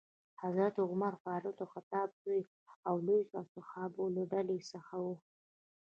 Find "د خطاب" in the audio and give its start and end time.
1.59-2.07